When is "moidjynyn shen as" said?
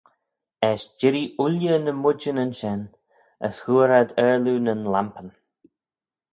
2.01-3.55